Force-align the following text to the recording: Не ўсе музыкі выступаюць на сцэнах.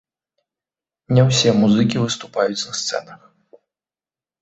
Не 1.17 1.21
ўсе 1.27 1.53
музыкі 1.61 1.97
выступаюць 2.07 2.59
на 2.67 2.73
сцэнах. 2.83 3.19